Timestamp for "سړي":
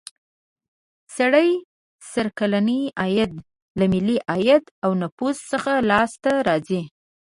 1.17-1.49